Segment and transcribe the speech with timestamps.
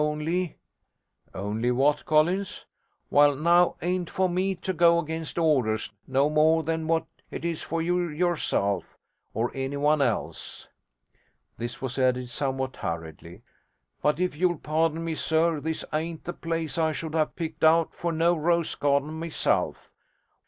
[0.03, 0.57] Only'
[1.35, 2.65] 'Only what, Collins?'
[3.11, 7.45] 'Well now, it ain't for me to go against orders no more than what it
[7.45, 8.97] is for you yourself
[9.35, 10.67] or anyone else'
[11.59, 13.43] (this was added somewhat hurriedly),
[14.01, 17.93] 'but if you'll pardon me, sir, this ain't the place I should have picked out
[17.93, 19.91] for no rose garden myself.